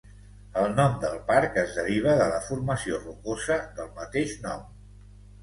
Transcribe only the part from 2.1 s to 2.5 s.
de la